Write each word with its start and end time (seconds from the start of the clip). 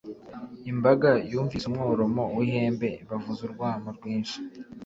imbaga 0.71 1.09
yumvise 1.31 1.65
umworomo 1.67 2.23
w’ihembe, 2.37 2.89
bavuza 3.09 3.41
urwamo 3.47 3.89
rwinshi. 3.97 4.37